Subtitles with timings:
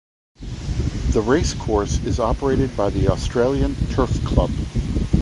[1.11, 4.49] The racecourse is operated by the Australian Turf Club.